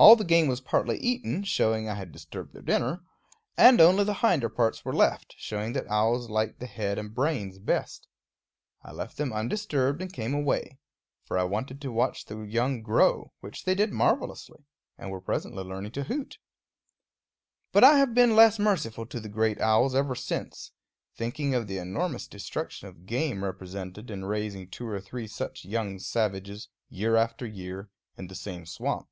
All 0.00 0.16
the 0.16 0.24
game 0.24 0.46
was 0.46 0.62
partly 0.62 0.96
eaten, 0.96 1.42
showing 1.44 1.86
I 1.86 1.92
had 1.94 2.10
disturbed 2.10 2.54
their 2.54 2.62
dinner; 2.62 3.02
and 3.58 3.82
only 3.82 4.02
the 4.02 4.14
hinder 4.14 4.48
parts 4.48 4.82
were 4.82 4.94
left, 4.94 5.34
showing 5.36 5.74
that 5.74 5.90
owls 5.90 6.30
like 6.30 6.58
the 6.58 6.64
head 6.66 6.98
and 6.98 7.14
brains 7.14 7.58
best. 7.58 8.08
I 8.82 8.92
left 8.92 9.18
them 9.18 9.30
undisturbed 9.30 10.00
and 10.00 10.10
came 10.10 10.32
away; 10.32 10.78
for 11.26 11.36
I 11.36 11.44
wanted 11.44 11.82
to 11.82 11.92
watch 11.92 12.24
the 12.24 12.40
young 12.44 12.80
grow 12.80 13.34
which 13.40 13.66
they 13.66 13.74
did 13.74 13.92
marvelously, 13.92 14.64
and 14.96 15.10
were 15.10 15.20
presently 15.20 15.64
learning 15.64 15.92
to 15.92 16.04
hoot. 16.04 16.38
But 17.70 17.84
I 17.84 17.98
have 17.98 18.14
been 18.14 18.34
less 18.34 18.58
merciful 18.58 19.04
to 19.04 19.20
the 19.20 19.28
great 19.28 19.60
owls 19.60 19.94
ever 19.94 20.14
since, 20.14 20.72
thinking 21.14 21.54
of 21.54 21.66
the 21.66 21.76
enormous 21.76 22.26
destruction 22.26 22.88
of 22.88 23.04
game 23.04 23.44
represented 23.44 24.10
in 24.10 24.24
raising 24.24 24.70
two 24.70 24.86
or 24.88 24.98
three 25.02 25.26
such 25.26 25.66
young 25.66 25.98
savages, 25.98 26.70
year 26.88 27.16
after 27.16 27.44
year, 27.44 27.90
in 28.16 28.28
the 28.28 28.34
same 28.34 28.64
swamp. 28.64 29.06